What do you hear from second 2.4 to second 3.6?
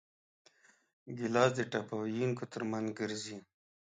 ترمنځ ګرځي.